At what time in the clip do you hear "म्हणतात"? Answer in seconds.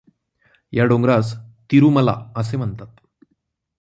2.57-2.87